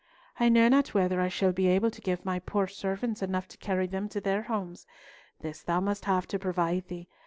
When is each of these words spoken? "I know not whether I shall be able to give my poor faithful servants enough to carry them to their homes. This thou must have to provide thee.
"I 0.39 0.49
know 0.49 0.67
not 0.67 0.95
whether 0.95 1.21
I 1.21 1.27
shall 1.29 1.51
be 1.51 1.67
able 1.67 1.91
to 1.91 2.01
give 2.01 2.25
my 2.25 2.39
poor 2.39 2.65
faithful 2.65 2.79
servants 2.79 3.21
enough 3.21 3.47
to 3.49 3.57
carry 3.59 3.85
them 3.85 4.09
to 4.09 4.19
their 4.19 4.41
homes. 4.41 4.87
This 5.41 5.61
thou 5.61 5.79
must 5.79 6.05
have 6.05 6.25
to 6.29 6.39
provide 6.39 6.87
thee. 6.87 7.07